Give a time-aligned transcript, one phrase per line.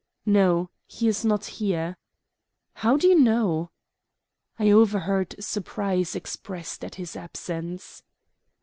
[0.25, 1.95] "No, he is not here."
[2.73, 3.69] "How do you know?"
[4.57, 8.01] "I overheard surprise expressed at his absence."